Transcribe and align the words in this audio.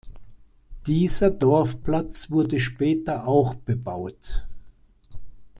Dieser 0.87 1.29
Dorfplatz 1.29 2.31
wurde 2.31 2.59
später 2.59 3.27
auch 3.27 3.53
bebaut. 3.53 4.45